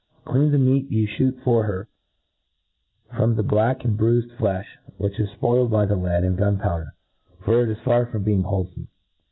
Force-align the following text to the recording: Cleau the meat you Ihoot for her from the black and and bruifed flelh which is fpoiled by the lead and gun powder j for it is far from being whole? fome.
Cleau 0.25 0.49
the 0.49 0.57
meat 0.57 0.89
you 0.89 1.07
Ihoot 1.07 1.43
for 1.43 1.65
her 1.65 1.87
from 3.15 3.35
the 3.35 3.43
black 3.43 3.83
and 3.85 3.91
and 3.91 3.99
bruifed 3.99 4.35
flelh 4.35 4.65
which 4.97 5.19
is 5.19 5.29
fpoiled 5.39 5.69
by 5.69 5.85
the 5.85 5.95
lead 5.95 6.23
and 6.23 6.35
gun 6.35 6.57
powder 6.57 6.95
j 7.37 7.45
for 7.45 7.61
it 7.61 7.69
is 7.69 7.77
far 7.85 8.07
from 8.07 8.23
being 8.23 8.41
whole? 8.41 8.65
fome. 8.65 8.87